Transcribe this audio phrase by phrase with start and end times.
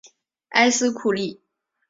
[0.49, 1.39] 埃斯库利。